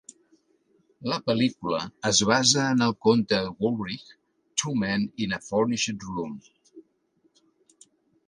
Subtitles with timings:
[1.11, 4.09] La pel·lícula es basa en el conte de Woolrich
[4.61, 6.35] "Two Men in a Furnished Room".